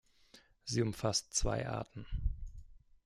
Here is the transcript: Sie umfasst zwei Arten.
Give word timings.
Sie 0.63 0.81
umfasst 0.81 1.35
zwei 1.35 1.69
Arten. 1.69 2.07